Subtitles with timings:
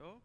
[0.00, 0.18] Show?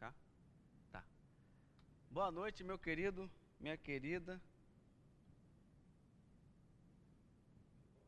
[0.00, 0.12] Cá?
[0.90, 1.04] Tá.
[2.10, 3.30] Boa noite, meu querido,
[3.60, 4.42] minha querida.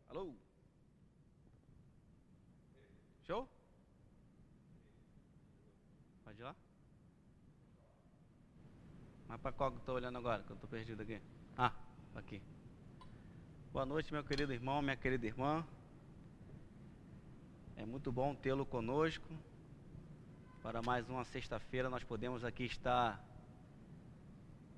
[0.08, 0.34] Alô?
[3.22, 3.48] Show?
[6.24, 6.56] Pode ir lá?
[9.28, 10.42] Mas para qual que eu estou olhando agora?
[10.42, 11.22] Que eu estou perdido aqui.
[11.56, 11.72] Ah,
[12.16, 12.42] aqui.
[13.74, 15.66] Boa noite, meu querido irmão, minha querida irmã.
[17.74, 19.26] É muito bom tê-lo conosco.
[20.62, 23.20] Para mais uma sexta-feira, nós podemos aqui estar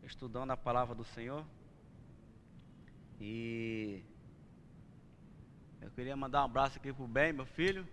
[0.03, 1.45] estudando a palavra do Senhor.
[3.21, 4.03] E
[5.83, 7.87] eu queria mandar um abraço aqui pro bem, meu filho,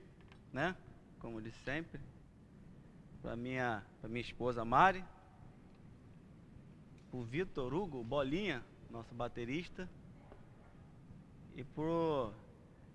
[0.53, 0.73] né?
[1.19, 1.99] Como de sempre.
[3.21, 5.03] Para minha, para minha esposa Mari.
[7.11, 9.85] Pro Vitor Hugo Bolinha, nosso baterista.
[11.55, 12.33] E pro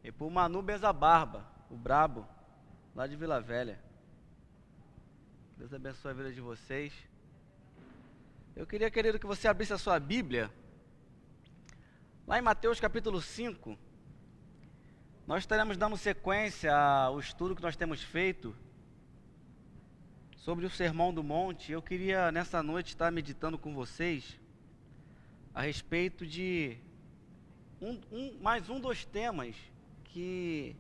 [0.03, 2.27] e pro Manu Barba, o brabo,
[2.95, 3.79] lá de Vila Velha.
[5.57, 6.93] Deus abençoe a vida de vocês.
[8.55, 10.51] Eu queria, querido, que você abrisse a sua Bíblia.
[12.27, 13.79] Lá em Mateus capítulo 5,
[15.27, 18.55] nós estaremos dando sequência ao estudo que nós temos feito
[20.37, 21.73] sobre o Sermão do Monte.
[21.73, 24.41] Eu queria nessa noite estar meditando com vocês
[25.55, 26.79] a respeito de
[27.81, 29.55] um, um, mais um dos temas
[30.05, 30.75] que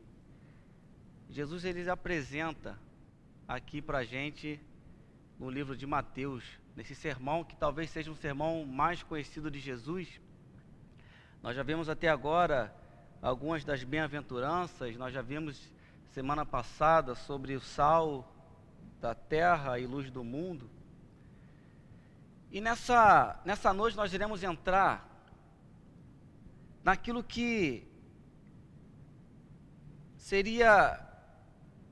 [1.30, 2.78] Jesus ele apresenta
[3.46, 4.60] aqui para gente
[5.38, 10.20] no livro de Mateus, nesse sermão que talvez seja um sermão mais conhecido de Jesus.
[11.40, 12.74] Nós já vimos até agora
[13.22, 15.72] algumas das bem-aventuranças, nós já vimos
[16.12, 18.28] semana passada sobre o sal
[19.00, 20.68] da terra e luz do mundo.
[22.50, 25.07] E nessa, nessa noite nós iremos entrar
[26.88, 27.86] naquilo que
[30.16, 30.98] seria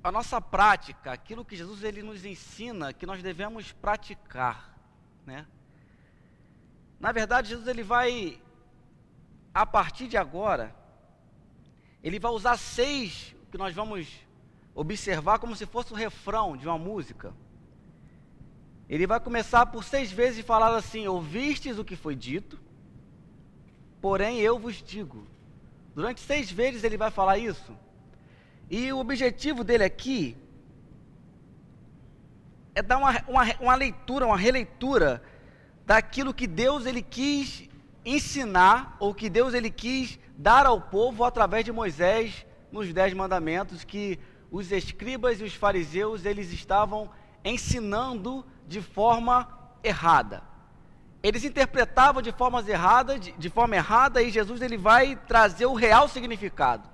[0.03, 4.75] a nossa prática, aquilo que Jesus ele nos ensina que nós devemos praticar,
[5.27, 5.47] né?
[6.99, 8.41] Na verdade, Jesus ele vai
[9.53, 10.75] a partir de agora
[12.03, 14.09] ele vai usar seis que nós vamos
[14.75, 17.35] observar como se fosse o refrão de uma música.
[18.89, 22.59] Ele vai começar por seis vezes falar assim: Ouvistes o que foi dito,
[24.07, 25.27] porém eu vos digo.
[25.93, 27.77] Durante seis vezes ele vai falar isso.
[28.71, 30.37] E o objetivo dele aqui
[32.73, 35.21] é dar uma, uma, uma leitura, uma releitura
[35.85, 37.69] daquilo que Deus ele quis
[38.05, 43.83] ensinar, ou que Deus ele quis dar ao povo através de Moisés nos dez mandamentos
[43.83, 44.21] que
[44.53, 47.11] os escribas e os fariseus eles estavam
[47.45, 49.49] ensinando de forma
[49.83, 50.45] errada.
[51.27, 55.75] Eles interpretavam de formas erradas, de, de forma errada, e Jesus ele vai trazer o
[55.75, 56.89] real significado.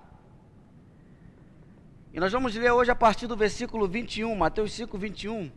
[2.15, 5.53] E nós vamos ler hoje a partir do versículo 21, Mateus 5, 21.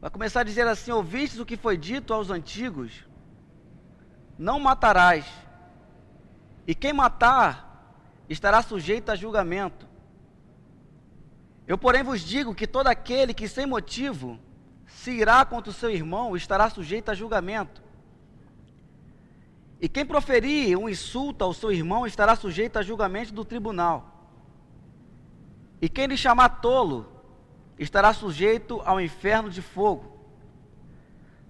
[0.00, 3.04] Vai começar a dizer assim: Ouvistes o que foi dito aos antigos:
[4.36, 5.24] Não matarás,
[6.66, 7.94] e quem matar
[8.28, 9.86] estará sujeito a julgamento.
[11.64, 14.36] Eu, porém, vos digo que todo aquele que sem motivo
[14.94, 17.82] se irá contra o seu irmão estará sujeito a julgamento.
[19.80, 24.30] E quem proferir um insulto ao seu irmão estará sujeito a julgamento do tribunal.
[25.82, 27.06] E quem lhe chamar tolo
[27.78, 30.16] estará sujeito ao inferno de fogo.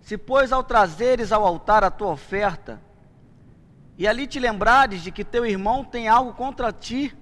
[0.01, 2.81] Se, pois, ao trazeres ao altar a tua oferta,
[3.97, 7.17] e ali te lembrares de que teu irmão tem algo contra ti,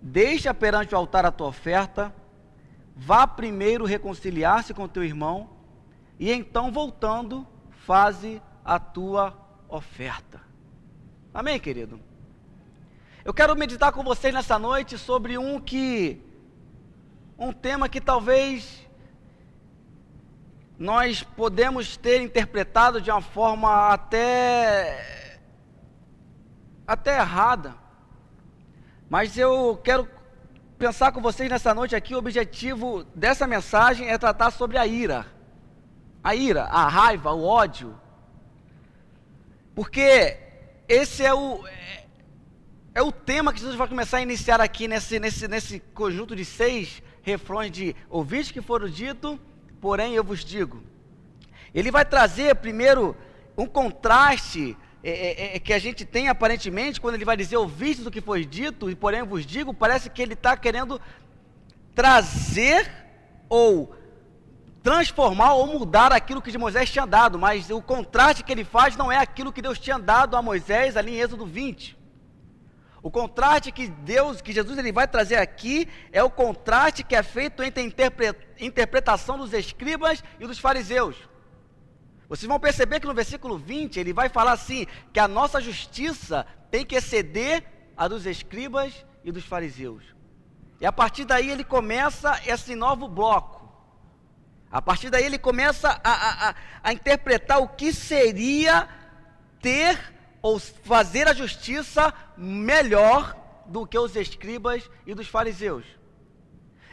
[0.00, 2.14] deixa perante o altar a tua oferta,
[3.02, 5.48] vá primeiro reconciliar-se com teu irmão,
[6.18, 7.46] e então, voltando,
[7.86, 9.34] faze a tua
[9.70, 10.42] oferta.
[11.32, 11.98] Amém, querido?
[13.24, 16.22] Eu quero meditar com vocês nessa noite sobre um que
[17.38, 18.86] um tema que talvez
[20.78, 25.40] nós podemos ter interpretado de uma forma até
[26.86, 27.74] até errada.
[29.08, 30.06] Mas eu quero
[30.80, 35.26] pensar com vocês nessa noite aqui, o objetivo dessa mensagem é tratar sobre a ira.
[36.24, 38.00] A ira, a raiva, o ódio.
[39.74, 40.38] Porque
[40.88, 42.06] esse é o é,
[42.94, 46.46] é o tema que Jesus vai começar a iniciar aqui nesse, nesse, nesse conjunto de
[46.46, 49.38] seis refrões de ouvintes que foram dito,
[49.82, 50.82] porém eu vos digo.
[51.74, 53.14] Ele vai trazer primeiro
[53.54, 58.06] um contraste é, é, é, que a gente tem aparentemente, quando ele vai dizer ouvistes
[58.06, 61.00] o que foi dito, e porém vos digo, parece que ele está querendo
[61.94, 62.90] trazer
[63.48, 63.94] ou
[64.82, 69.10] transformar ou mudar aquilo que Moisés tinha dado, mas o contraste que ele faz não
[69.10, 71.98] é aquilo que Deus tinha dado a Moisés ali em Êxodo 20.
[73.02, 77.22] O contraste que Deus, que Jesus ele vai trazer aqui, é o contraste que é
[77.22, 81.16] feito entre a interpretação dos escribas e dos fariseus.
[82.30, 86.46] Vocês vão perceber que no versículo 20 ele vai falar assim: que a nossa justiça
[86.70, 87.64] tem que exceder
[87.96, 90.04] a dos escribas e dos fariseus.
[90.80, 93.68] E a partir daí ele começa esse novo bloco.
[94.70, 96.54] A partir daí ele começa a, a,
[96.84, 98.88] a interpretar o que seria
[99.60, 99.98] ter
[100.40, 103.36] ou fazer a justiça melhor
[103.66, 105.84] do que os escribas e dos fariseus.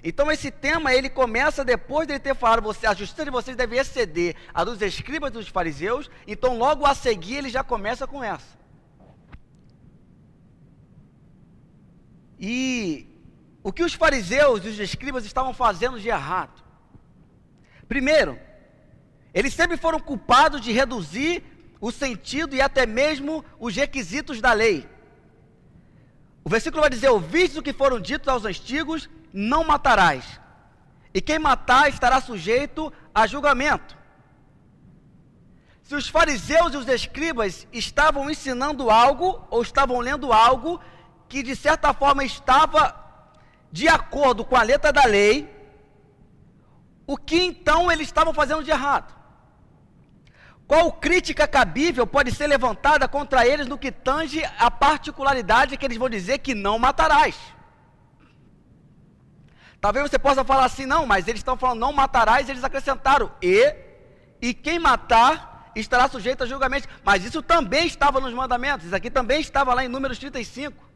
[0.04, 3.58] Então esse tema ele começa depois de ele ter falado você a justiça de vocês
[3.58, 6.10] deve exceder a dos escribas dos fariseus.
[6.28, 8.58] Então logo a seguir ele já começa com essa.
[12.40, 13.08] E
[13.64, 16.64] o que os fariseus e os escribas estavam fazendo de errado?
[17.88, 18.38] Primeiro,
[19.34, 21.44] eles sempre foram culpados de reduzir
[21.80, 24.88] o sentido e até mesmo os requisitos da lei.
[26.44, 30.40] O versículo vai dizer: Ouvistes o que foram ditos aos antigos, não matarás.
[31.14, 33.98] E quem matar estará sujeito a julgamento.
[35.82, 40.82] Se os fariseus e os escribas estavam ensinando algo, ou estavam lendo algo,
[41.30, 42.94] que de certa forma estava
[43.72, 45.50] de acordo com a letra da lei,
[47.06, 49.16] o que então eles estavam fazendo de errado?
[50.68, 55.98] Qual crítica cabível pode ser levantada contra eles no que tange a particularidade que eles
[55.98, 57.38] vão dizer que não matarás?
[59.80, 63.76] Talvez você possa falar assim, não, mas eles estão falando não matarás, eles acrescentaram e,
[64.42, 66.88] e quem matar estará sujeito a julgamento.
[67.04, 70.88] Mas isso também estava nos mandamentos, isso aqui também estava lá em Números 35.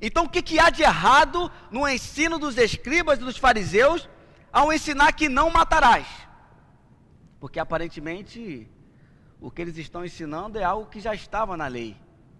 [0.00, 4.08] Então o que, que há de errado no ensino dos escribas e dos fariseus
[4.52, 6.06] ao ensinar que não matarás?
[7.40, 8.68] Porque aparentemente
[9.40, 11.96] o que eles estão ensinando é algo que já estava na lei.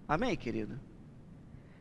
[0.09, 0.81] Amém, querido?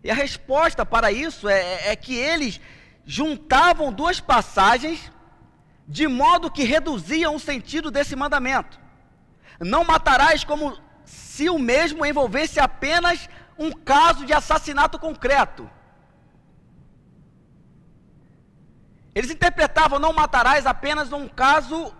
[0.08, 2.62] E a resposta para isso é, é, é que eles
[3.06, 5.12] juntavam duas passagens
[5.86, 8.80] de modo que reduziam o sentido desse mandamento.
[9.60, 13.28] Não matarás como se o mesmo envolvesse apenas
[13.60, 15.70] um caso de assassinato concreto.
[19.14, 21.94] Eles interpretavam não matarás apenas um caso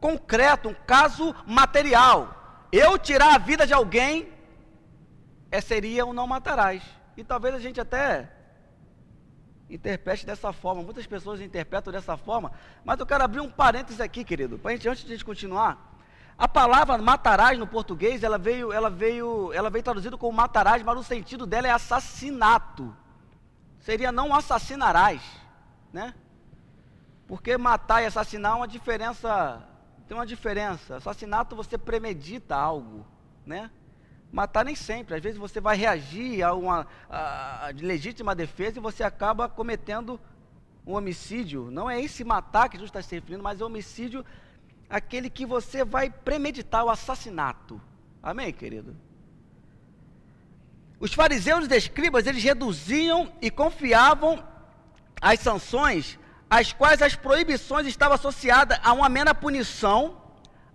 [0.00, 2.66] concreto, um caso material.
[2.72, 4.32] Eu tirar a vida de alguém
[5.48, 7.01] é, seria um não matarás.
[7.16, 8.30] E talvez a gente até
[9.68, 10.82] interprete dessa forma.
[10.82, 12.52] Muitas pessoas interpretam dessa forma.
[12.84, 15.92] Mas eu quero abrir um parênteses aqui, querido, para gente, antes de a gente continuar.
[16.36, 20.98] A palavra matarás no português, ela veio, ela veio, ela veio traduzida como matarás, mas
[20.98, 22.94] o sentido dela é assassinato.
[23.80, 25.22] Seria não assassinarás,
[25.92, 26.14] né?
[27.26, 29.62] Porque matar e assassinar é uma diferença,
[30.08, 30.96] tem uma diferença.
[30.96, 33.06] Assassinato você premedita algo,
[33.46, 33.70] né?
[34.32, 35.14] Matar nem sempre.
[35.14, 40.18] Às vezes você vai reagir a uma a, a legítima defesa e você acaba cometendo
[40.86, 41.70] um homicídio.
[41.70, 44.24] Não é esse matar que Jesus está se referindo, mas é homicídio
[44.88, 47.80] aquele que você vai premeditar o assassinato.
[48.22, 48.96] Amém, querido?
[50.98, 54.42] Os fariseus e escribas, eles reduziam e confiavam
[55.20, 56.18] as sanções,
[56.48, 60.22] às quais as proibições estavam associadas a uma mera punição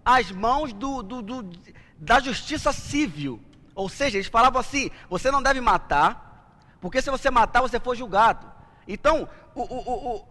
[0.04, 1.50] às mãos do, do, do,
[1.98, 3.42] da justiça civil.
[3.78, 6.52] Ou seja, eles falavam assim: você não deve matar,
[6.82, 8.52] porque se você matar, você for julgado.
[8.88, 10.28] Então, o, o, o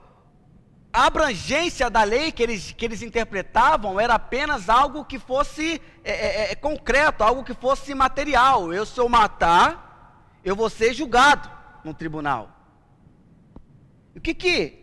[0.92, 6.10] a abrangência da lei que eles, que eles interpretavam era apenas algo que fosse é,
[6.10, 8.74] é, é, concreto, algo que fosse material.
[8.74, 11.48] Eu, se eu matar, eu vou ser julgado
[11.84, 12.50] no tribunal.
[14.16, 14.76] O que que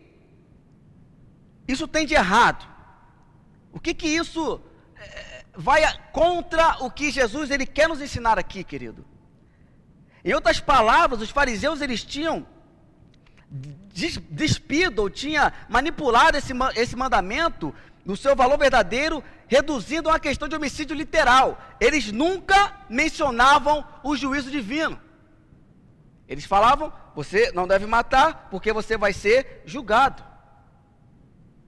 [1.68, 2.66] isso tem de errado?
[3.72, 4.62] O que que isso
[5.56, 5.82] vai
[6.12, 9.04] contra o que Jesus ele quer nos ensinar aqui, querido?
[10.24, 12.46] Em outras palavras, os fariseus eles tinham
[14.30, 20.48] despido ou tinha manipulado esse, esse mandamento no seu valor verdadeiro, reduzindo a uma questão
[20.48, 21.58] de homicídio literal.
[21.80, 25.00] Eles nunca mencionavam o juízo divino.
[26.28, 30.22] Eles falavam: você não deve matar, porque você vai ser julgado.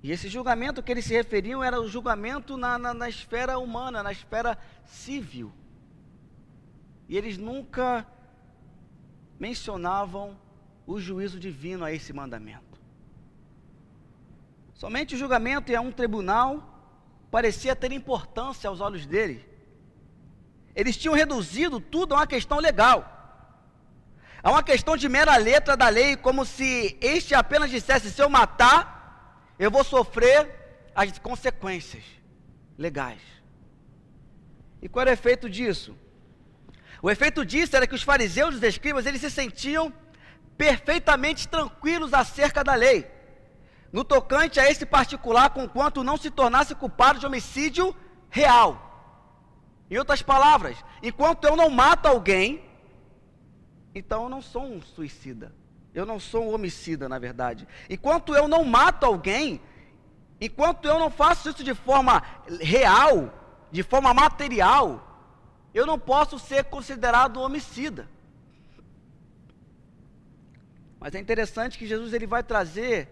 [0.07, 4.05] E esse julgamento que eles se referiam era o julgamento na, na, na esfera humana,
[4.05, 5.53] na esfera civil.
[7.09, 8.07] E eles nunca
[9.37, 10.39] mencionavam
[10.87, 12.81] o juízo divino a esse mandamento.
[14.75, 16.63] Somente o julgamento em um tribunal
[17.29, 19.45] parecia ter importância aos olhos dele.
[20.77, 23.13] Eles tinham reduzido tudo a uma questão legal,
[24.41, 28.31] a uma questão de mera letra da lei, como se este apenas dissesse: se eu
[28.31, 28.96] matar,
[29.59, 30.49] eu vou sofrer
[30.95, 32.05] as consequências
[32.77, 33.21] legais.
[34.81, 35.97] E qual era o efeito disso?
[37.03, 39.93] O efeito disso era que os fariseus e os escribas, eles se sentiam
[40.57, 43.11] perfeitamente tranquilos acerca da lei,
[43.93, 47.95] no tocante a esse particular, conquanto não se tornasse culpado de homicídio
[48.31, 48.83] real.
[49.91, 52.65] Em outras palavras, enquanto eu não mato alguém,
[53.95, 55.55] então eu não sou um suicida.
[55.97, 57.67] Eu não sou um homicida, na verdade.
[57.89, 59.59] Enquanto eu não mato alguém,
[60.39, 62.23] enquanto eu não faço isso de forma
[62.61, 63.33] real,
[63.73, 64.89] de forma material,
[65.73, 68.07] eu não posso ser considerado homicida.
[71.01, 73.09] Mas é interessante que Jesus ele vai trazer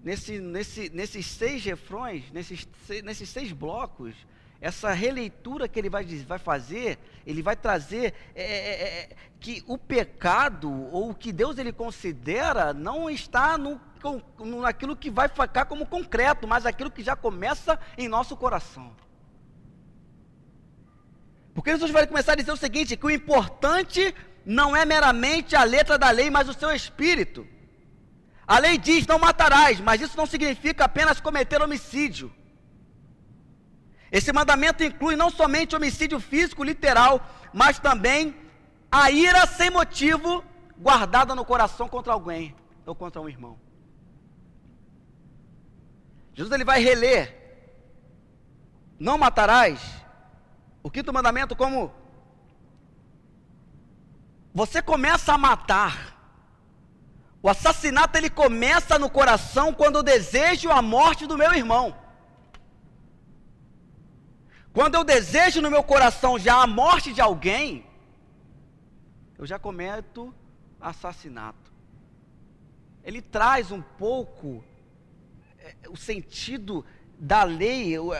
[0.00, 2.68] nesse, nesse, nesses seis refrões, nesses,
[3.02, 4.14] nesses seis blocos,
[4.64, 9.62] essa releitura que ele vai, vai fazer, ele vai trazer é é, é, é, que
[9.66, 13.78] o pecado, ou o que Deus ele considera, não está no,
[14.38, 18.96] no, naquilo que vai ficar como concreto, mas aquilo que já começa em nosso coração.
[21.52, 24.14] Porque Jesus vai começar a dizer o seguinte: que o importante
[24.46, 27.46] não é meramente a letra da lei, mas o seu espírito.
[28.46, 32.32] A lei diz: não matarás, mas isso não significa apenas cometer homicídio.
[34.18, 37.20] Esse mandamento inclui não somente homicídio físico, literal,
[37.52, 38.32] mas também
[38.88, 40.44] a ira sem motivo
[40.78, 42.54] guardada no coração contra alguém
[42.86, 43.58] ou contra um irmão.
[46.32, 47.22] Jesus ele vai reler:
[49.00, 49.80] Não matarás.
[50.80, 51.92] O quinto mandamento, como
[54.54, 56.14] você começa a matar.
[57.42, 62.03] O assassinato ele começa no coração quando eu desejo a morte do meu irmão.
[64.74, 67.86] Quando eu desejo no meu coração já a morte de alguém,
[69.38, 70.34] eu já cometo
[70.80, 71.72] assassinato.
[73.04, 74.64] Ele traz um pouco
[75.60, 76.84] é, o sentido
[77.16, 78.10] da lei, o,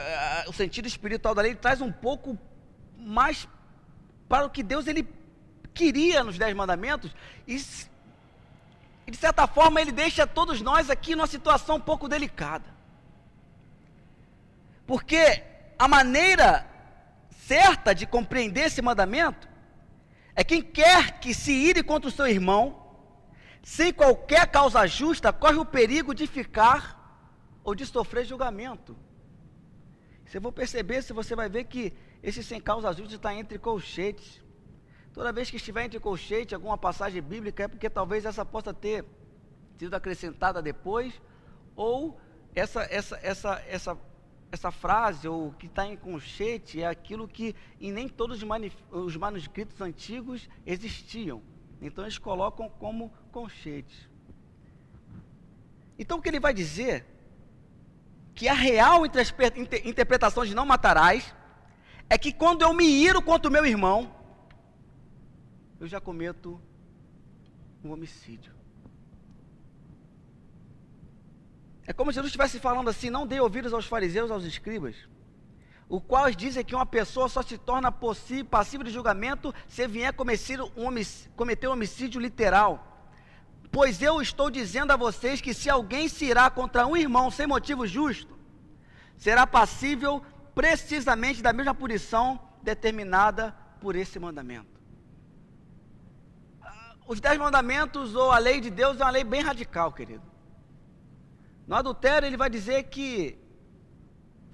[0.47, 2.39] o sentido espiritual da lei, ele traz um pouco
[2.97, 3.49] mais
[4.29, 5.05] para o que Deus ele
[5.73, 7.13] queria nos Dez Mandamentos,
[7.45, 7.61] e,
[9.05, 12.73] e de certa forma ele deixa todos nós aqui numa situação um pouco delicada.
[14.87, 15.43] Porque
[15.77, 16.67] a maneira
[17.29, 19.47] certa de compreender esse mandamento
[20.35, 22.83] é quem quer que se ire contra o seu irmão,
[23.63, 26.95] sem qualquer causa justa, corre o perigo de ficar
[27.63, 28.95] ou de sofrer julgamento.
[30.25, 34.41] Você vai perceber, se você vai ver que esse sem causa justa está entre colchetes.
[35.13, 39.05] Toda vez que estiver entre colchete, alguma passagem bíblica, é porque talvez essa possa ter
[39.79, 41.13] sido acrescentada depois,
[41.75, 42.19] ou
[42.53, 43.97] essa, essa, essa, essa
[44.55, 48.41] essa frase, ou que está em conchete, é aquilo que em nem todos
[48.91, 51.43] os manuscritos antigos existiam.
[51.81, 54.09] Então eles colocam como conchete.
[55.99, 57.05] Então o que ele vai dizer?
[58.33, 61.35] Que a real interpretação de não matarás
[62.09, 64.15] é que quando eu me iro contra o meu irmão,
[65.79, 66.61] eu já cometo
[67.83, 68.54] um homicídio.
[71.87, 74.95] É como se Jesus estivesse falando assim: não dê ouvidos aos fariseus, aos escribas,
[75.87, 77.91] o qual dizem que uma pessoa só se torna
[78.49, 82.91] passiva de julgamento se vier cometer um, homicídio, cometer um homicídio literal.
[83.71, 87.45] Pois eu estou dizendo a vocês que se alguém se irá contra um irmão sem
[87.45, 88.37] motivo justo,
[89.17, 90.23] será passível
[90.55, 94.79] precisamente da mesma punição determinada por esse mandamento.
[96.61, 100.34] Ah, os dez mandamentos ou a lei de Deus é uma lei bem radical, querido.
[101.67, 103.37] No adultério, ele vai dizer que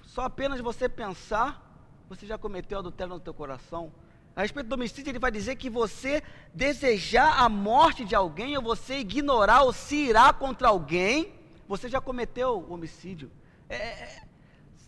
[0.04, 3.92] só apenas você pensar, você já cometeu adultério no teu coração.
[4.36, 8.64] A respeito do homicídio, ele vai dizer que você desejar a morte de alguém, ou
[8.64, 11.34] você ignorar ou se irá contra alguém,
[11.68, 13.32] você já cometeu o homicídio.
[13.70, 14.22] É, é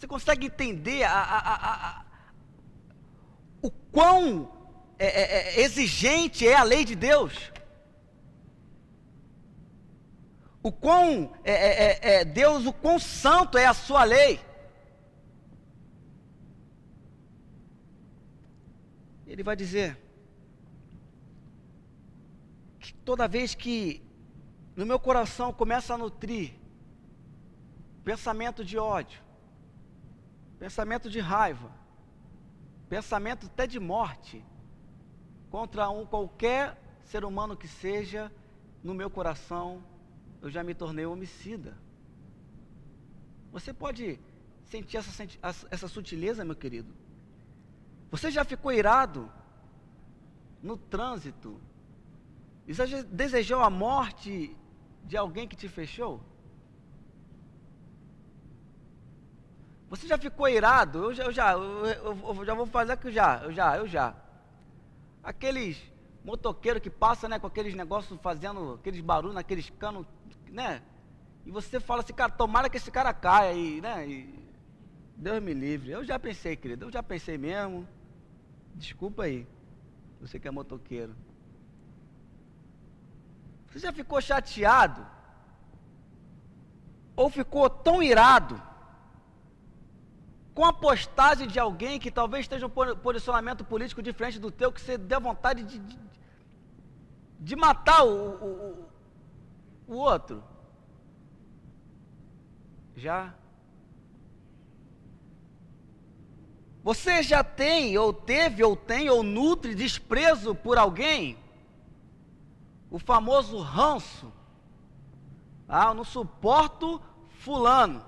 [0.04, 2.06] você consegue entender a, a, a,
[3.62, 4.52] o quão
[5.00, 7.54] é, é, é, exigente é a lei de Deus?
[10.64, 14.40] O quão é, é, é, é, Deus, o quão santo é a sua lei.
[19.28, 20.00] Ele vai dizer
[22.80, 24.02] que toda vez que
[24.74, 26.54] no meu coração começa a nutrir
[28.06, 29.22] pensamento de ódio,
[30.58, 31.72] pensamento de raiva,
[32.88, 34.46] pensamento até de morte
[35.50, 38.32] contra um qualquer ser humano que seja,
[38.82, 39.84] no meu coração
[40.44, 41.74] eu já me tornei homicida.
[43.54, 44.20] Você pode
[44.66, 46.94] sentir essa, essa sutileza, meu querido?
[48.12, 49.32] Você já ficou irado
[50.62, 51.62] no trânsito?
[52.68, 54.54] E já desejou a morte
[55.06, 56.22] de alguém que te fechou?
[59.90, 61.06] Você já ficou irado?
[61.06, 64.14] Eu já, eu já, eu, eu já vou fazer que já, eu já, eu já.
[65.24, 65.82] aqueles
[66.22, 70.06] motoqueiros que passam, né, com aqueles negócios fazendo aqueles barulhos naqueles canos,
[70.54, 70.82] né?
[71.46, 74.08] E você fala assim, cara, tomara que esse cara caia aí, né?
[74.08, 74.48] E
[75.18, 75.92] Deus me livre.
[75.92, 77.88] Eu já pensei, querido, eu já pensei mesmo.
[78.76, 79.46] Desculpa aí,
[80.22, 81.16] você que é motoqueiro.
[83.68, 85.06] Você já ficou chateado?
[87.16, 88.62] Ou ficou tão irado
[90.54, 94.80] com a postagem de alguém que talvez esteja um posicionamento político diferente do teu, que
[94.80, 96.00] você dê vontade de, de,
[97.40, 98.93] de matar o, o,
[99.88, 100.44] o outro?
[102.96, 103.34] Já?
[106.84, 111.38] Você já tem, ou teve, ou tem, ou nutre desprezo por alguém?
[112.92, 114.32] O famoso ranço.
[115.68, 117.02] Ah, eu não suporto
[117.40, 118.04] fulano.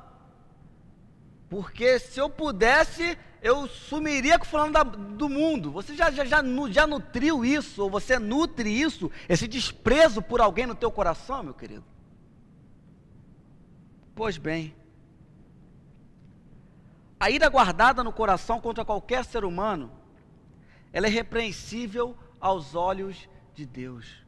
[1.50, 5.72] Porque se eu pudesse, eu sumiria com fulano da, do mundo.
[5.72, 10.66] Você já, já, já, já nutriu isso, ou você nutre isso, esse desprezo por alguém
[10.66, 11.86] no teu coração, meu querido?
[14.16, 14.75] Pois bem,
[17.20, 19.92] a ira guardada no coração contra qualquer ser humano,
[20.92, 24.25] ela é repreensível aos olhos de Deus.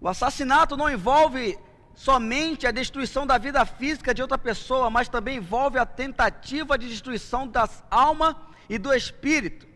[0.00, 1.56] O assassinato não envolve
[1.96, 6.88] somente a destruição da vida física de outra pessoa, mas também envolve a tentativa de
[6.88, 9.66] destruição da alma e do espírito.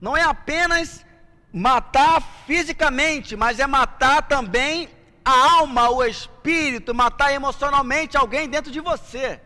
[0.00, 1.06] Não é apenas
[1.52, 4.88] matar fisicamente, mas é matar também
[5.24, 9.40] a alma, o espírito, matar emocionalmente alguém dentro de você.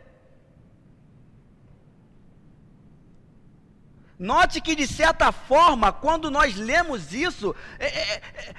[4.19, 8.55] Note que, de certa forma, quando nós lemos isso, é, é, é,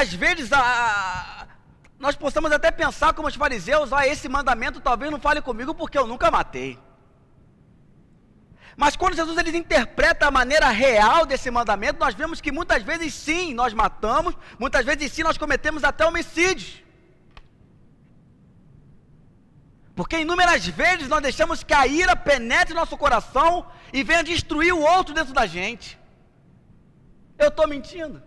[0.00, 1.46] às vezes a, a,
[1.98, 5.96] nós possamos até pensar como os fariseus, ah, esse mandamento talvez não fale comigo porque
[5.96, 6.78] eu nunca matei.
[8.76, 13.14] Mas quando Jesus ele interpreta a maneira real desse mandamento, nós vemos que muitas vezes
[13.14, 16.82] sim nós matamos, muitas vezes sim nós cometemos até homicídios.
[19.94, 24.82] Porque inúmeras vezes nós deixamos que a ira penetre nosso coração e venha destruir o
[24.82, 25.98] outro dentro da gente.
[27.38, 28.22] Eu estou mentindo.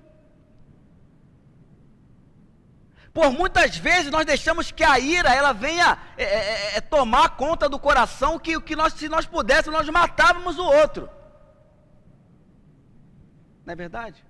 [3.14, 7.30] Por muitas vezes nós deixamos que a ira ela venha é, é, é, é tomar
[7.36, 11.10] conta do coração que, que nós, se nós pudéssemos, nós matávamos o outro.
[13.66, 14.24] Não é verdade?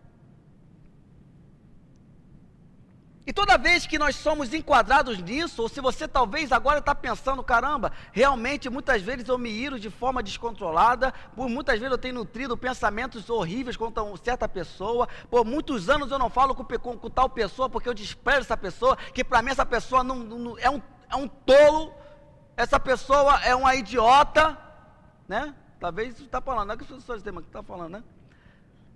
[3.30, 7.44] E toda vez que nós somos enquadrados nisso, ou se você talvez agora está pensando,
[7.44, 12.16] caramba, realmente muitas vezes eu me iro de forma descontrolada, por muitas vezes eu tenho
[12.16, 16.98] nutrido pensamentos horríveis contra uma certa pessoa, por muitos anos eu não falo com, com,
[16.98, 20.58] com tal pessoa porque eu desprezo essa pessoa, que para mim essa pessoa não, não,
[20.58, 21.94] é, um, é um tolo,
[22.58, 24.58] essa pessoa é uma idiota,
[25.28, 25.54] né?
[25.80, 28.04] Talvez isso está falando, não é que as pessoas têm, que está falando, né?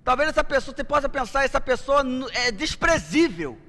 [0.03, 2.01] Talvez essa pessoa, você possa pensar, essa pessoa
[2.33, 3.59] é desprezível.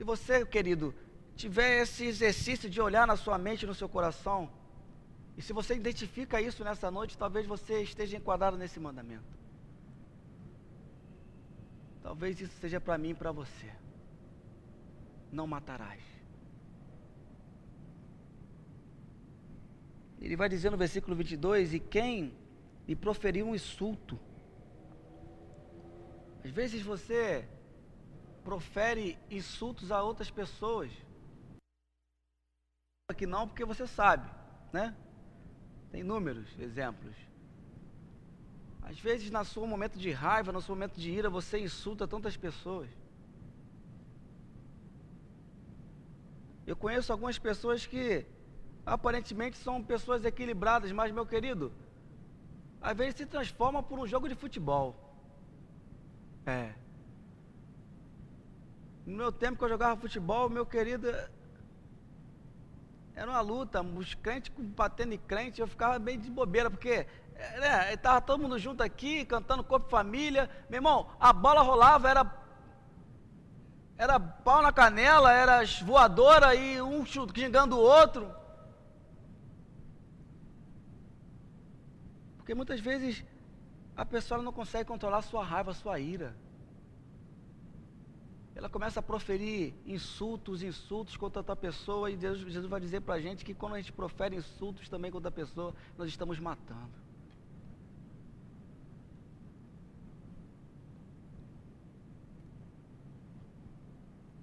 [0.00, 0.94] Se você, querido,
[1.36, 4.50] tiver esse exercício de olhar na sua mente, no seu coração,
[5.36, 9.30] e se você identifica isso nessa noite, talvez você esteja enquadrado nesse mandamento.
[12.02, 13.70] Talvez isso seja para mim e para você.
[15.30, 16.02] Não matarás.
[20.18, 22.32] Ele vai dizer no versículo 22: E quem
[22.88, 24.18] lhe proferiu um insulto?
[26.42, 27.46] Às vezes você
[28.44, 30.90] profere insultos a outras pessoas.
[33.10, 34.30] Aqui não, porque você sabe,
[34.72, 34.96] né?
[35.90, 37.14] Tem números, exemplos.
[38.82, 42.36] Às vezes, no seu momento de raiva, no seu momento de ira, você insulta tantas
[42.36, 42.88] pessoas.
[46.66, 48.26] Eu conheço algumas pessoas que
[48.86, 51.72] aparentemente são pessoas equilibradas, mas, meu querido,
[52.80, 54.96] às vezes se transforma por um jogo de futebol.
[56.46, 56.74] É.
[59.10, 61.08] No meu tempo que eu jogava futebol, meu querido,
[63.12, 67.92] era uma luta, os crentes batendo em crente, eu ficava bem de bobeira, porque né,
[67.92, 70.48] estava todo mundo junto aqui, cantando Corpo Família.
[70.68, 72.40] Meu irmão, a bola rolava, era
[73.98, 78.32] era pau na canela, era voadora e um xingando o outro.
[82.36, 83.24] Porque muitas vezes
[83.96, 86.32] a pessoa não consegue controlar sua raiva, sua ira
[88.54, 93.14] ela começa a proferir insultos, insultos contra outra pessoa, e Deus, Jesus vai dizer para
[93.14, 96.90] a gente que quando a gente profere insultos também contra a pessoa, nós estamos matando.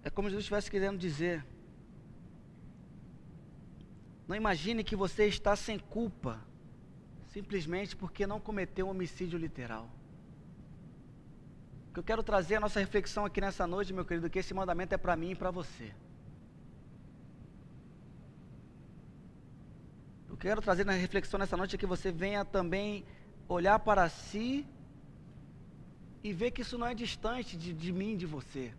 [0.03, 1.45] É como Jesus estivesse querendo dizer:
[4.27, 6.39] não imagine que você está sem culpa
[7.27, 9.89] simplesmente porque não cometeu um homicídio literal.
[11.97, 14.93] Que eu quero trazer a nossa reflexão aqui nessa noite, meu querido, que esse mandamento
[14.93, 15.91] é para mim e para você.
[20.29, 23.03] Eu quero trazer na reflexão nessa noite é que você venha também
[23.49, 24.63] olhar para si
[26.23, 28.71] e ver que isso não é distante de, de mim, de você.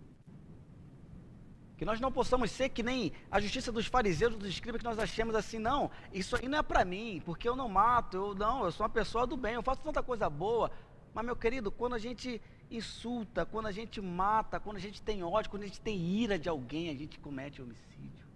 [1.77, 5.01] Que nós não possamos ser que nem a justiça dos fariseus, dos escribas, que nós
[5.01, 8.65] achemos assim, não, isso aí não é para mim, porque eu não mato, eu não,
[8.65, 10.71] eu sou uma pessoa do bem, eu faço tanta coisa boa.
[11.13, 15.23] Mas, meu querido, quando a gente insulta, quando a gente mata, quando a gente tem
[15.23, 18.27] ódio, quando a gente tem ira de alguém, a gente comete homicídio.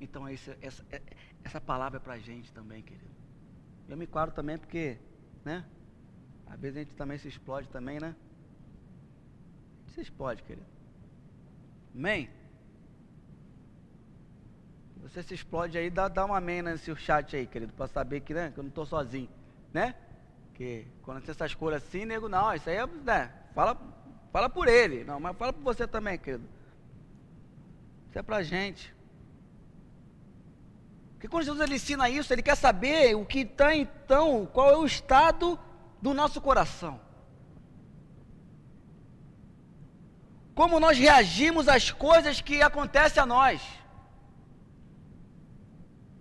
[0.00, 0.84] Então, essa, essa,
[1.42, 3.10] essa palavra é para a gente também, querido.
[3.88, 4.98] Eu me quadro também porque,
[5.44, 5.64] né?
[6.46, 8.14] Às vezes a gente também se explode também, né?
[9.94, 10.66] Se explode, querido.
[11.94, 12.30] Amém?
[15.02, 18.34] Você se explode aí, dá, dá uma amém nesse chat aí, querido, para saber que,
[18.34, 19.28] né, que eu não estou sozinho,
[19.72, 19.94] né?
[20.58, 23.80] Que quando tem essas cores assim, nego, não, isso aí é, né, fala,
[24.30, 26.46] fala por ele, não, mas fala por você também, querido.
[28.10, 28.94] Isso é pra gente.
[31.12, 34.76] Porque quando Jesus ele ensina isso, ele quer saber o que está então, qual é
[34.76, 35.58] o estado
[36.02, 37.00] do nosso coração.
[40.58, 43.62] como nós reagimos às coisas que acontecem a nós.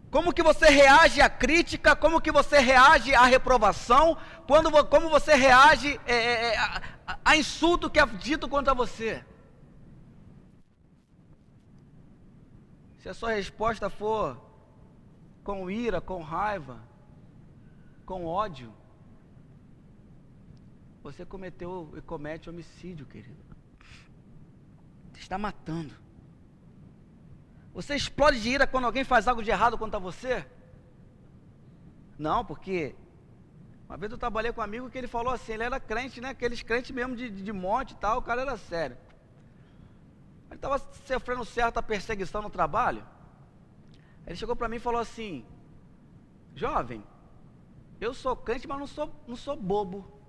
[0.10, 4.18] Como que você reage à crítica, como que você reage à reprovação,
[4.48, 9.24] quando, como você reage é, é, é, a, a insulto que é dito contra você.
[13.00, 14.42] Se a sua resposta for
[15.44, 16.82] com ira, com raiva,
[18.06, 18.74] com ódio,
[21.04, 23.48] você cometeu e comete homicídio, querido
[25.20, 25.94] está matando.
[27.78, 30.44] Você explode de ira quando alguém faz algo de errado contra você?
[32.18, 32.96] Não, porque
[33.88, 36.30] uma vez eu trabalhei com um amigo que ele falou assim, ele era crente, né?
[36.30, 38.98] Aqueles crentes mesmo de, de monte e tal, o cara era sério.
[40.48, 43.06] Ele estava sofrendo certa perseguição no trabalho.
[44.26, 45.46] Ele chegou para mim e falou assim:
[46.56, 47.04] Jovem,
[48.02, 50.20] eu sou crente, mas não sou, não sou bobo.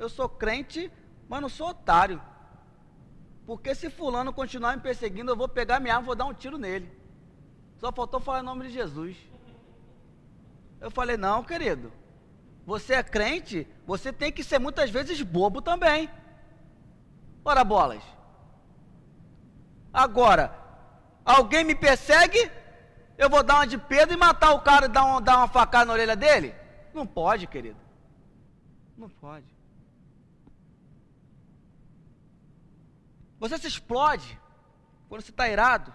[0.00, 0.90] Eu sou crente,
[1.28, 2.20] mas não sou otário.
[3.46, 6.34] Porque se fulano continuar me perseguindo, eu vou pegar minha arma e vou dar um
[6.34, 6.90] tiro nele.
[7.78, 9.16] Só faltou falar em nome de Jesus.
[10.80, 11.92] Eu falei, não, querido.
[12.64, 16.08] Você é crente, você tem que ser muitas vezes bobo também.
[17.44, 18.02] Ora bolas.
[19.92, 20.56] Agora,
[21.24, 22.50] alguém me persegue,
[23.18, 25.86] eu vou dar uma de Pedro e matar o cara e dar, dar uma facada
[25.86, 26.54] na orelha dele?
[26.94, 27.78] Não pode, querido.
[28.96, 29.46] Não pode.
[33.42, 34.40] Você se explode
[35.08, 35.92] quando você está irado.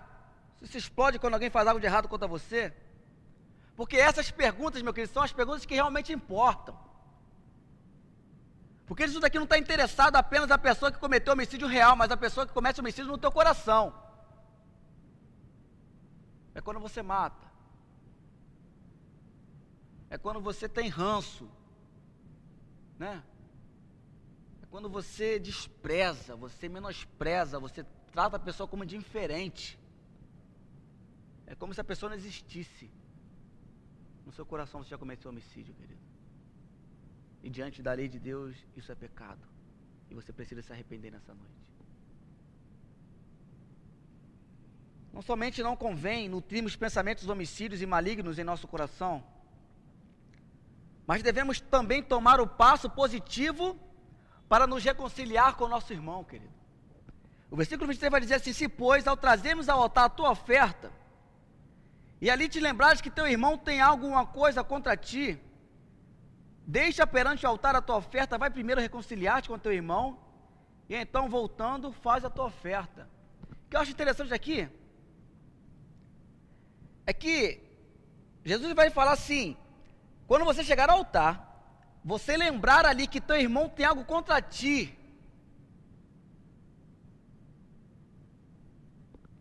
[0.60, 2.74] Você se explode quando alguém faz algo de errado contra você.
[3.74, 6.78] Porque essas perguntas, meu querido, são as perguntas que realmente importam.
[8.86, 12.18] Porque isso daqui não está interessado apenas a pessoa que cometeu homicídio real, mas a
[12.18, 13.94] pessoa que comete homicídio no teu coração.
[16.54, 17.48] É quando você mata.
[20.10, 21.50] É quando você tem ranço.
[23.00, 23.24] Né?
[24.70, 29.80] Quando você despreza, você menospreza, você trata a pessoa como indiferente.
[31.46, 32.92] É como se a pessoa não existisse.
[34.26, 36.02] No seu coração você já cometeu homicídio, querido.
[37.42, 39.42] E diante da lei de Deus, isso é pecado.
[40.10, 41.68] E você precisa se arrepender nessa noite.
[45.14, 49.24] Não somente não convém nutrirmos pensamentos homicídios e malignos em nosso coração,
[51.08, 53.80] mas devemos também tomar o passo positivo
[54.48, 56.54] para nos reconciliar com o nosso irmão, querido.
[57.50, 60.92] O versículo 23 vai dizer assim: Se, pois, ao trazermos ao altar a tua oferta,
[62.20, 65.40] e ali te lembrares que teu irmão tem alguma coisa contra ti,
[66.66, 70.20] deixa perante o altar a tua oferta, vai primeiro reconciliar-te com teu irmão,
[70.90, 73.10] e então, voltando, faz a tua oferta.
[73.66, 74.70] O que eu acho interessante aqui
[77.06, 77.62] é que
[78.44, 79.58] Jesus vai falar assim:
[80.26, 81.47] quando você chegar ao altar,
[82.04, 84.98] você lembrar ali que teu irmão tem algo contra ti.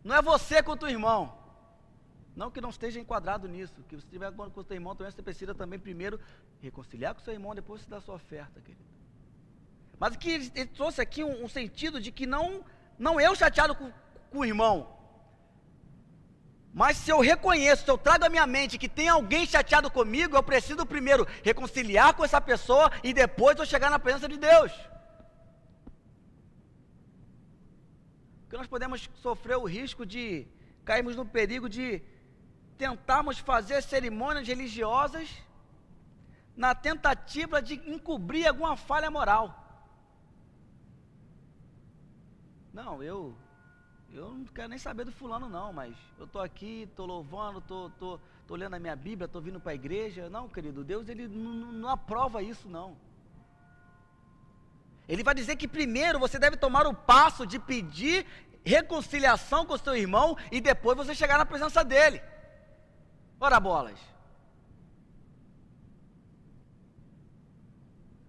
[0.03, 1.37] Não é você contra o irmão.
[2.35, 3.73] Não que não esteja enquadrado nisso.
[3.89, 6.19] Que você tiver algo com o teu irmão, também você precisa também primeiro
[6.61, 8.85] reconciliar com o seu irmão, depois dá a sua oferta, querido.
[9.99, 12.63] Mas aqui ele, ele trouxe aqui um, um, sentido de que não,
[12.97, 13.91] não eu chateado com,
[14.29, 14.96] com o irmão,
[16.81, 20.35] mas se eu reconheço, se eu trago à minha mente que tem alguém chateado comigo,
[20.35, 24.71] eu preciso primeiro reconciliar com essa pessoa e depois eu chegar na presença de Deus.
[28.41, 30.45] Porque nós podemos sofrer o risco de
[30.85, 31.99] cairmos no perigo de
[32.77, 35.27] tentarmos fazer cerimônias religiosas
[36.55, 39.45] na tentativa de encobrir alguma falha moral.
[42.71, 43.35] Não, eu
[44.13, 47.89] eu não quero nem saber do fulano não, mas eu estou aqui, estou louvando, tô,
[47.99, 50.29] tô, tô lendo a minha Bíblia, estou vindo para a igreja.
[50.29, 52.97] Não, querido, Deus ele não aprova isso não.
[55.07, 58.25] Ele vai dizer que primeiro você deve tomar o passo de pedir
[58.65, 62.21] reconciliação com o seu irmão e depois você chegar na presença dele.
[63.39, 63.99] Ora bolas.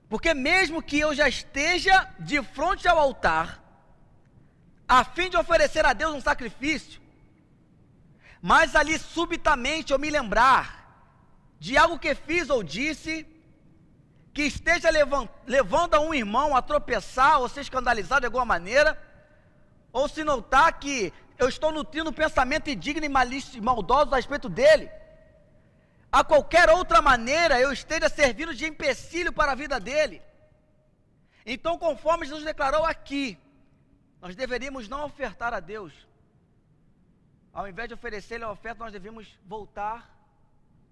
[0.09, 3.62] Porque mesmo que eu já esteja de frente ao altar,
[4.88, 7.01] a fim de oferecer a Deus um sacrifício,
[8.40, 10.79] mas ali subitamente eu me lembrar
[11.61, 13.27] de algo que fiz ou disse,
[14.33, 18.96] que esteja levando, a um irmão a tropeçar ou ser escandalizado de alguma maneira,
[19.92, 24.88] ou se notar que eu estou nutrindo um pensamento indigno e maldoso a respeito dele,
[26.11, 30.22] a qualquer outra maneira eu esteja servindo de empecilho para a vida dele.
[31.44, 33.37] Então, conforme Jesus declarou aqui,
[34.21, 35.93] nós deveríamos não ofertar a Deus.
[37.53, 40.15] Ao invés de oferecer-lhe a oferta, nós devemos voltar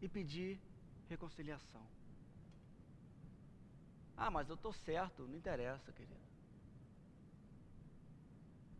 [0.01, 0.61] e pedir
[1.09, 1.83] reconciliação.
[4.17, 6.17] Ah, mas eu estou certo, não interessa, querido.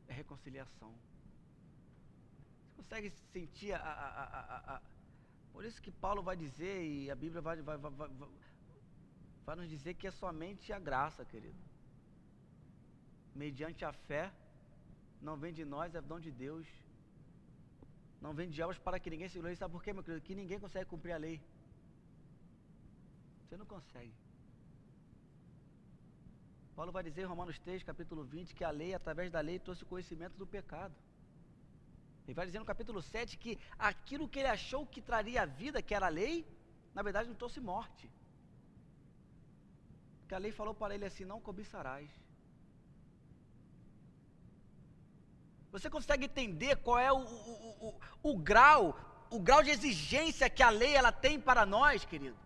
[0.09, 0.95] É reconciliação.
[2.63, 4.83] Você consegue sentir a, a, a, a,
[5.53, 8.09] Por isso que Paulo vai dizer, e a Bíblia vai, vai, vai, vai,
[9.45, 11.76] vai nos dizer que é somente a graça, querido
[13.45, 14.25] mediante a fé,
[15.27, 16.67] não vem de nós, é dom de Deus.
[18.25, 19.57] Não vem de obras para que ninguém se glorie.
[19.57, 20.27] Sabe por quê, meu querido?
[20.29, 21.37] Que ninguém consegue cumprir a lei.
[23.43, 24.15] Você não consegue.
[26.77, 29.83] Paulo vai dizer em Romanos 3, capítulo 20, que a lei, através da lei, trouxe
[29.85, 30.95] o conhecimento do pecado.
[32.27, 35.81] Ele vai dizer no capítulo 7 que aquilo que ele achou que traria a vida,
[35.81, 36.35] que era a lei,
[36.93, 38.11] na verdade não trouxe morte.
[40.21, 42.11] Porque a lei falou para ele assim: não cobiçarás.
[45.77, 47.89] Você consegue entender qual é o, o,
[48.23, 48.83] o, o grau,
[49.29, 52.39] o grau de exigência que a lei ela tem para nós, querido?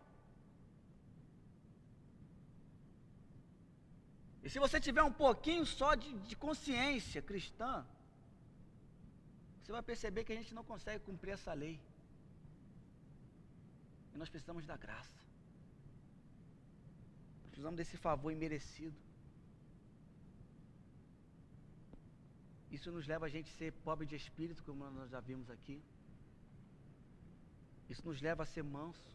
[4.43, 7.87] E se você tiver um pouquinho só de, de consciência cristã,
[9.63, 11.81] você vai perceber que a gente não consegue cumprir essa lei.
[14.13, 15.21] E nós precisamos da graça.
[17.43, 18.99] Nós precisamos desse favor imerecido.
[22.71, 25.83] Isso nos leva a gente a ser pobre de espírito, como nós já vimos aqui.
[27.89, 29.11] Isso nos leva a ser manso.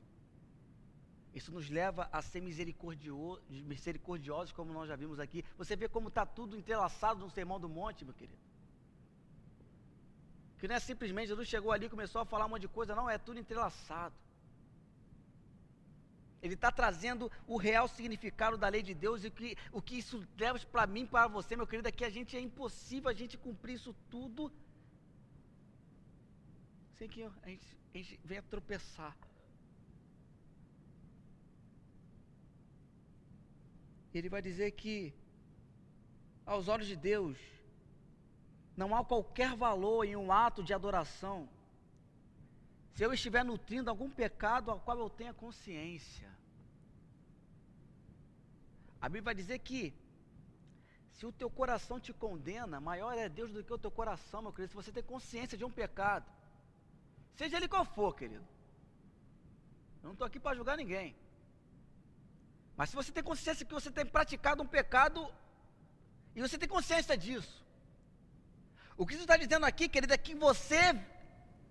[1.33, 5.43] Isso nos leva a ser misericordioso, misericordiosos, como nós já vimos aqui.
[5.57, 8.39] Você vê como está tudo entrelaçado no sermão do monte, meu querido.
[10.57, 12.95] Que não é simplesmente Jesus chegou ali e começou a falar um monte de coisa,
[12.95, 14.15] não, é tudo entrelaçado.
[16.45, 19.95] Ele está trazendo o real significado da lei de Deus e o que, o que
[19.97, 23.13] isso leva para mim, para você, meu querido, é que a gente é impossível a
[23.21, 24.51] gente cumprir isso tudo
[26.97, 29.17] sem que a gente, a gente venha tropeçar.
[34.13, 35.15] Ele vai dizer que,
[36.45, 37.39] aos olhos de Deus,
[38.77, 41.49] não há qualquer valor em um ato de adoração
[42.95, 46.29] se eu estiver nutrindo algum pecado ao qual eu tenha consciência.
[49.01, 49.93] A Bíblia vai dizer que
[51.11, 54.53] se o teu coração te condena, maior é Deus do que o teu coração, meu
[54.53, 54.71] querido.
[54.71, 56.25] Se você tem consciência de um pecado,
[57.35, 58.47] seja ele qual for, querido.
[60.01, 61.13] Eu não estou aqui para julgar ninguém.
[62.77, 65.29] Mas se você tem consciência que você tem praticado um pecado,
[66.33, 67.61] e você tem consciência disso,
[68.95, 70.93] o que Jesus está dizendo aqui, querido, é que você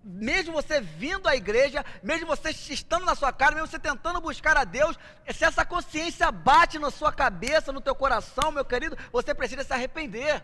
[0.05, 4.55] mesmo você vindo à igreja, mesmo você estando na sua casa, mesmo você tentando buscar
[4.55, 4.95] a Deus,
[5.33, 9.73] se essa consciência bate na sua cabeça, no teu coração, meu querido, você precisa se
[9.73, 10.43] arrepender.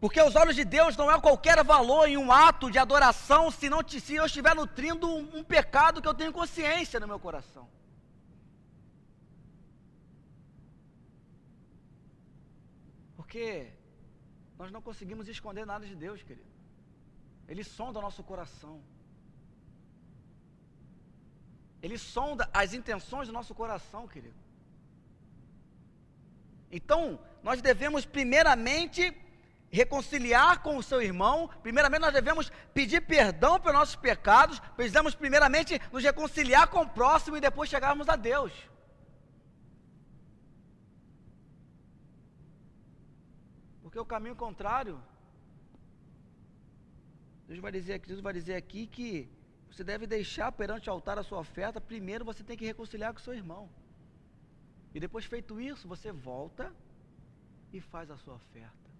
[0.00, 3.68] Porque aos olhos de Deus não há qualquer valor em um ato de adoração se,
[3.68, 7.68] não, se eu estiver nutrindo um, um pecado que eu tenho consciência no meu coração.
[13.30, 13.68] Porque
[14.58, 16.50] nós não conseguimos esconder nada de Deus, querido.
[17.46, 18.82] Ele sonda o nosso coração.
[21.80, 24.34] Ele sonda as intenções do nosso coração, querido.
[26.72, 29.16] Então, nós devemos primeiramente
[29.70, 35.80] reconciliar com o seu irmão, primeiramente nós devemos pedir perdão pelos nossos pecados, precisamos primeiramente
[35.92, 38.52] nos reconciliar com o próximo e depois chegarmos a Deus.
[43.90, 45.02] Porque o caminho contrário,
[47.48, 49.28] Deus vai dizer aqui, Deus vai dizer aqui que
[49.68, 53.18] você deve deixar perante o altar a sua oferta, primeiro você tem que reconciliar com
[53.18, 53.68] seu irmão.
[54.94, 56.72] E depois feito isso, você volta
[57.72, 58.90] e faz a sua oferta.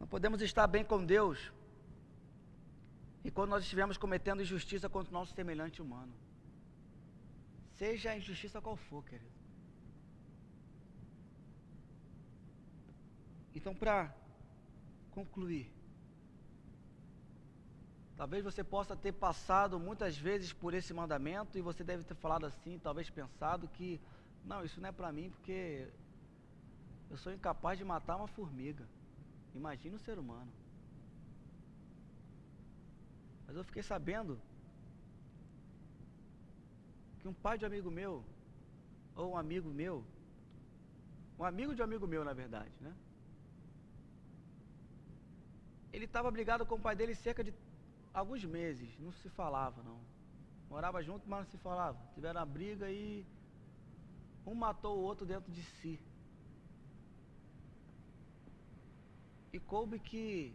[0.00, 1.52] Não podemos estar bem com Deus
[3.22, 6.12] e quando nós estivermos cometendo injustiça contra o nosso semelhante humano.
[7.76, 9.35] Seja a injustiça qual for, querido.
[13.56, 14.14] Então, para
[15.10, 15.72] concluir,
[18.14, 22.44] talvez você possa ter passado muitas vezes por esse mandamento e você deve ter falado
[22.44, 23.98] assim, talvez pensado que,
[24.44, 25.88] não, isso não é para mim porque
[27.08, 28.86] eu sou incapaz de matar uma formiga.
[29.54, 30.52] Imagina o ser humano.
[33.46, 34.38] Mas eu fiquei sabendo
[37.20, 38.22] que um pai de amigo meu,
[39.14, 40.04] ou um amigo meu,
[41.38, 42.94] um amigo de amigo meu, na verdade, né?
[45.96, 47.52] Ele estava brigado com o pai dele cerca de
[48.12, 49.98] alguns meses, não se falava não.
[50.72, 51.98] Morava junto, mas não se falava.
[52.14, 53.24] Tiveram uma briga e
[54.46, 55.98] um matou o outro dentro de si.
[59.54, 60.54] E coube que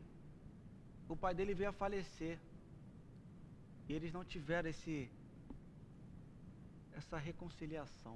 [1.09, 2.37] o pai dele veio a falecer.
[3.89, 5.09] E eles não tiveram esse
[6.99, 8.15] essa reconciliação.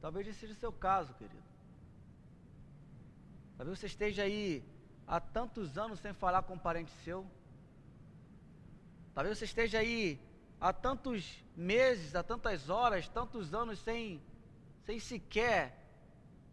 [0.00, 1.50] Talvez esse seja o seu caso, querido.
[3.56, 4.46] Talvez você esteja aí
[5.06, 7.26] há tantos anos sem falar com um parente seu.
[9.14, 10.18] Talvez você esteja aí
[10.60, 14.22] há tantos meses, há tantas horas, tantos anos sem,
[14.84, 15.78] sem sequer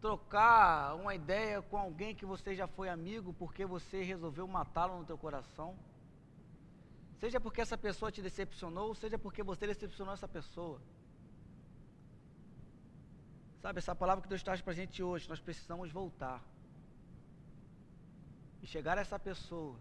[0.00, 5.04] trocar uma ideia com alguém que você já foi amigo porque você resolveu matá-lo no
[5.04, 5.76] teu coração.
[7.18, 10.80] Seja porque essa pessoa te decepcionou, seja porque você decepcionou essa pessoa.
[13.60, 16.42] Sabe, essa palavra que Deus traz para a gente hoje, nós precisamos voltar.
[18.62, 19.78] E chegar a essa pessoa,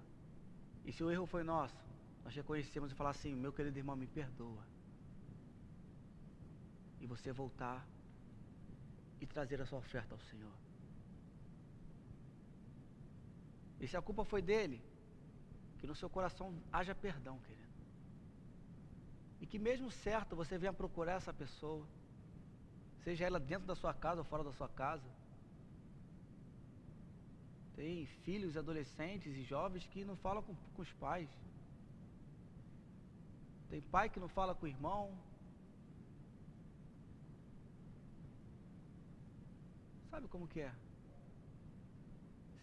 [0.86, 1.76] e se o erro foi nosso,
[2.24, 4.64] nós reconhecemos e falar assim, meu querido irmão, me perdoa.
[7.02, 7.86] E você voltar
[9.20, 10.54] e trazer a sua oferta ao Senhor.
[13.80, 14.82] E se a culpa foi dele,
[15.80, 17.70] que no seu coração haja perdão, querido.
[19.42, 21.88] E que mesmo certo você venha procurar essa pessoa,
[23.04, 25.10] seja ela dentro da sua casa ou fora da sua casa.
[27.80, 31.30] Tem filhos, adolescentes e jovens que não falam com, com os pais.
[33.70, 35.04] Tem pai que não fala com o irmão.
[40.12, 40.74] Sabe como que é?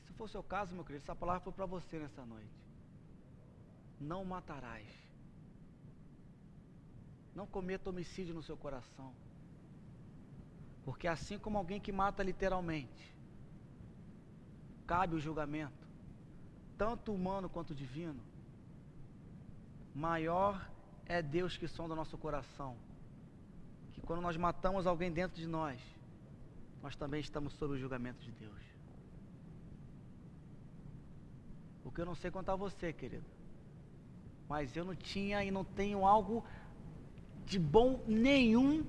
[0.04, 2.66] Se for seu caso, meu querido, essa palavra foi para você nessa noite
[4.00, 4.86] não matarás.
[7.34, 9.12] Não cometa homicídio no seu coração.
[10.84, 13.15] Porque assim como alguém que mata literalmente,
[14.86, 15.86] cabe o julgamento,
[16.78, 18.20] tanto humano quanto divino,
[19.94, 20.70] maior
[21.06, 22.76] é Deus que sonda o nosso coração.
[23.92, 25.80] Que quando nós matamos alguém dentro de nós,
[26.82, 28.60] nós também estamos sob o julgamento de Deus.
[31.82, 33.36] Porque eu não sei quanto a você, querido
[34.48, 36.44] mas eu não tinha e não tenho algo
[37.44, 38.84] de bom nenhum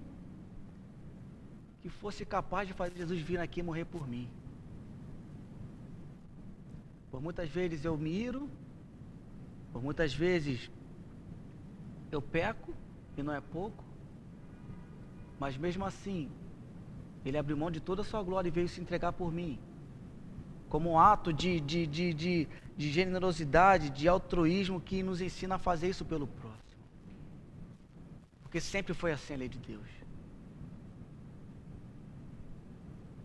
[1.81, 4.29] que fosse capaz de fazer Jesus vir aqui morrer por mim.
[7.11, 8.49] Por muitas vezes eu miro,
[9.71, 10.69] por muitas vezes
[12.11, 12.73] eu peco,
[13.15, 13.83] e não é pouco,
[15.39, 16.29] mas mesmo assim,
[17.25, 19.59] ele abriu mão de toda a sua glória e veio se entregar por mim
[20.69, 25.59] como um ato de, de, de, de, de generosidade, de altruísmo que nos ensina a
[25.59, 26.57] fazer isso pelo próximo.
[28.43, 29.87] Porque sempre foi assim a lei de Deus.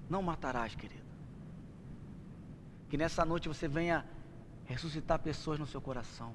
[0.08, 1.01] Não matarás, querido.
[2.92, 4.04] Que nessa noite você venha
[4.66, 6.34] ressuscitar pessoas no seu coração.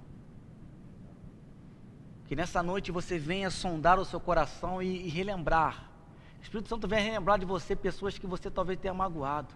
[2.26, 5.88] Que nessa noite você venha sondar o seu coração e, e relembrar.
[6.40, 9.54] O Espírito Santo venha relembrar de você pessoas que você talvez tenha magoado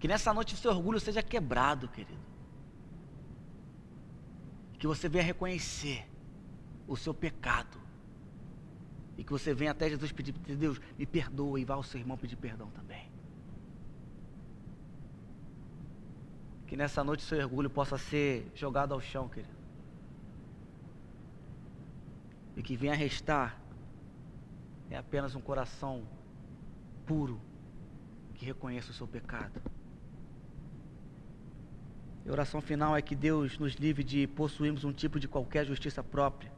[0.00, 2.18] Que nessa noite o seu orgulho seja quebrado, querido.
[4.80, 6.10] Que você venha reconhecer
[6.88, 7.78] o seu pecado.
[9.16, 12.18] E que você venha até Jesus pedir, Deus, me perdoa e vá ao seu irmão
[12.18, 13.14] pedir perdão também.
[16.66, 19.54] Que nessa noite seu orgulho possa ser jogado ao chão, querido.
[22.56, 23.60] E que venha restar
[24.90, 26.04] é apenas um coração
[27.06, 27.40] puro
[28.34, 29.60] que reconheça o seu pecado.
[32.24, 35.64] E a oração final é que Deus nos livre de possuirmos um tipo de qualquer
[35.64, 36.52] justiça própria.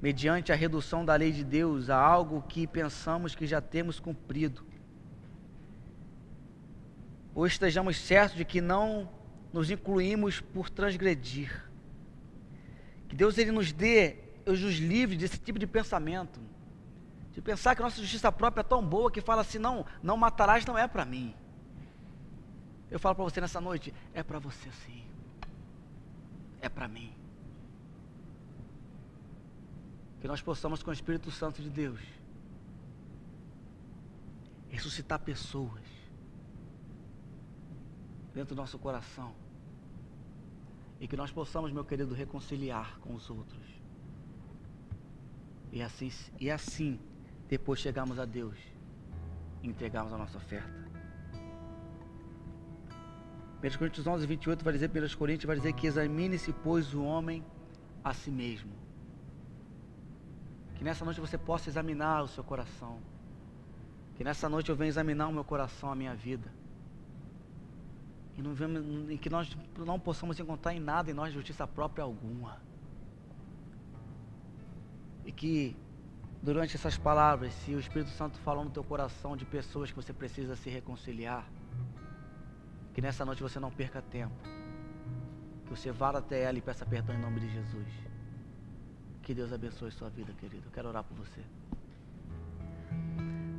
[0.00, 4.64] mediante a redução da lei de Deus a algo que pensamos que já temos cumprido.
[7.40, 9.08] Ou estejamos certos de que não
[9.50, 11.64] nos incluímos por transgredir.
[13.08, 16.38] Que Deus ele nos dê, nos livre desse tipo de pensamento.
[17.32, 20.66] De pensar que nossa justiça própria é tão boa que fala assim: não, não matarás
[20.66, 21.34] não é para mim.
[22.90, 25.02] Eu falo para você nessa noite: é para você sim.
[26.60, 27.10] É para mim.
[30.20, 32.00] Que nós possamos, com o Espírito Santo de Deus,
[34.68, 35.99] ressuscitar pessoas
[38.34, 39.34] dentro do nosso coração.
[41.00, 43.80] E que nós possamos, meu querido, reconciliar com os outros.
[45.72, 46.98] E assim, e assim
[47.48, 48.56] depois chegarmos a Deus
[49.62, 50.90] e entregarmos a nossa oferta.
[53.62, 57.44] 1 Coríntios 11, 28 vai dizer, 1 Coríntios vai dizer que examine-se, pois, o homem
[58.02, 58.72] a si mesmo.
[60.76, 62.98] Que nessa noite você possa examinar o seu coração.
[64.16, 66.50] Que nessa noite eu venha examinar o meu coração, a minha vida.
[68.36, 72.58] E, não, e que nós não possamos encontrar em nada em nós justiça própria alguma.
[75.24, 75.76] E que
[76.42, 80.12] durante essas palavras, se o Espírito Santo falou no teu coração de pessoas que você
[80.12, 81.46] precisa se reconciliar,
[82.94, 84.34] que nessa noite você não perca tempo.
[85.64, 87.88] Que você vá até ela e peça perdão em nome de Jesus.
[89.22, 90.66] Que Deus abençoe sua vida, querido.
[90.66, 91.42] Eu quero orar por você.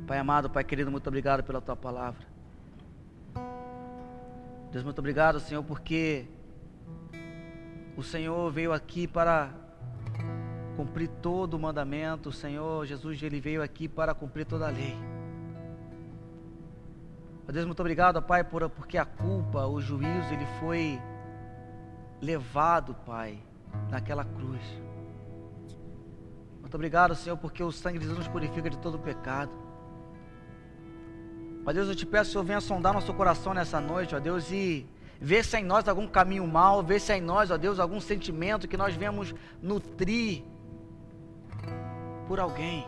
[0.06, 2.31] Pai amado, Pai querido, muito obrigado pela tua palavra.
[4.72, 6.24] Deus, muito obrigado, Senhor, porque
[7.94, 9.50] o Senhor veio aqui para
[10.78, 12.30] cumprir todo o mandamento.
[12.30, 14.96] O Senhor Jesus, ele veio aqui para cumprir toda a lei.
[17.52, 20.98] Deus, muito obrigado, Pai, por, porque a culpa, o juízo, ele foi
[22.18, 23.38] levado, Pai,
[23.90, 24.62] naquela cruz.
[26.62, 29.52] Muito obrigado, Senhor, porque o sangue de Jesus nos purifica de todo pecado.
[31.64, 34.86] Ó Deus, eu te peço, Senhor, venha sondar nosso coração nessa noite, ó Deus, e
[35.20, 37.78] ver se há em nós algum caminho mal, ver se há em nós, ó Deus,
[37.78, 39.32] algum sentimento que nós venhamos
[39.62, 40.42] nutrir
[42.26, 42.84] por alguém.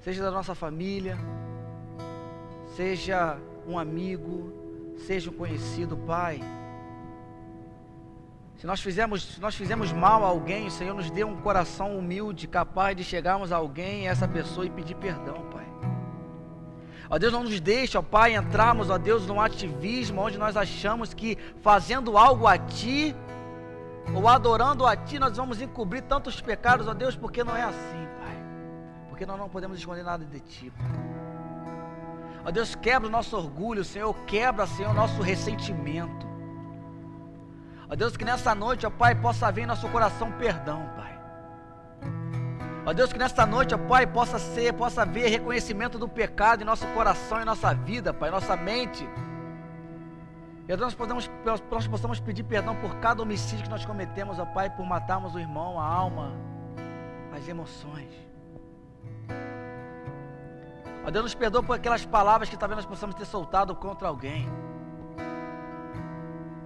[0.00, 1.18] Seja da nossa família,
[2.74, 3.36] seja
[3.66, 4.52] um amigo,
[5.06, 6.40] seja um conhecido, Pai.
[8.56, 11.98] Se nós fizemos, se nós fizemos mal a alguém, o Senhor nos dê um coração
[11.98, 15.65] humilde, capaz de chegarmos a alguém, a essa pessoa e pedir perdão, Pai.
[17.08, 21.14] Ó Deus, não nos deixe, ó Pai, entrarmos, ó Deus, num ativismo onde nós achamos
[21.14, 23.14] que fazendo algo a Ti,
[24.14, 28.08] ou adorando a Ti, nós vamos encobrir tantos pecados, ó Deus, porque não é assim,
[28.20, 28.36] Pai.
[29.08, 31.16] Porque nós não podemos esconder nada de Ti, Pai.
[32.44, 36.26] Ó Deus, quebra o nosso orgulho, Senhor, quebra, Senhor, o nosso ressentimento.
[37.88, 41.15] Ó Deus, que nessa noite, ó Pai, possa haver em nosso coração perdão, Pai.
[42.86, 46.64] Ó Deus, que nesta noite, ó Pai, possa ser, possa haver reconhecimento do pecado em
[46.64, 49.02] nosso coração, em nossa vida, Pai, em nossa mente.
[50.62, 51.28] E Deus, nós, podemos,
[51.68, 55.40] nós possamos pedir perdão por cada homicídio que nós cometemos, ó Pai, por matarmos o
[55.40, 56.30] irmão, a alma,
[57.36, 58.08] as emoções.
[61.04, 64.48] Ó Deus, nos perdoa por aquelas palavras que talvez nós possamos ter soltado contra alguém.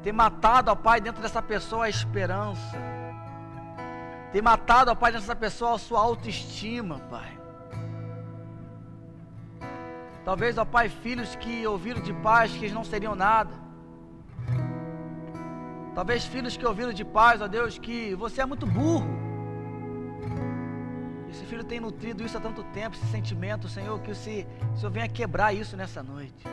[0.03, 3.00] Ter matado, ó Pai, dentro dessa pessoa a esperança.
[4.33, 7.39] Ter matado, ó Pai, dessa pessoa a sua autoestima, Pai.
[10.25, 13.53] Talvez, ó Pai, filhos que ouviram de paz que eles não seriam nada.
[15.95, 19.19] Talvez filhos que ouviram de paz, ó Deus, que você é muito burro.
[21.29, 24.47] Esse filho tem nutrido isso há tanto tempo, esse sentimento, Senhor, que o Senhor
[24.91, 26.45] venha quebrar isso nessa noite.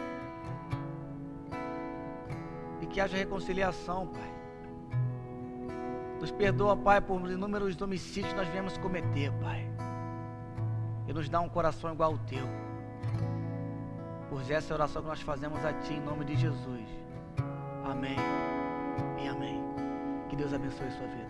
[2.82, 4.37] E que haja reconciliação, Pai.
[6.20, 9.68] Nos perdoa, Pai, por inúmeros homicídios que nós viemos cometer, Pai.
[11.08, 12.46] E nos dá um coração igual ao teu.
[14.30, 16.88] Por essa oração que nós fazemos a Ti, em nome de Jesus.
[17.86, 18.18] Amém
[19.24, 19.64] e amém.
[20.30, 21.27] Que Deus abençoe a sua vida.